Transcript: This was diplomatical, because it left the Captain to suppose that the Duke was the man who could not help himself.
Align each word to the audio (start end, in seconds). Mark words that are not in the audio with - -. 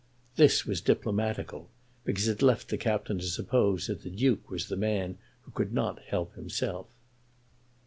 This 0.35 0.65
was 0.65 0.81
diplomatical, 0.81 1.69
because 2.05 2.27
it 2.27 2.41
left 2.41 2.69
the 2.69 2.77
Captain 2.79 3.19
to 3.19 3.25
suppose 3.27 3.85
that 3.85 4.01
the 4.01 4.09
Duke 4.09 4.49
was 4.49 4.67
the 4.67 4.75
man 4.75 5.19
who 5.43 5.51
could 5.51 5.75
not 5.75 6.01
help 6.09 6.33
himself. 6.33 6.87